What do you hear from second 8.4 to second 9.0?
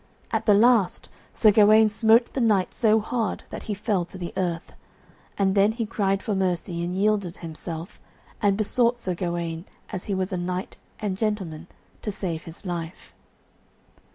and besought